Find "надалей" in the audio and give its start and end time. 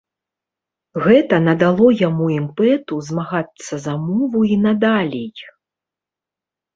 4.65-5.43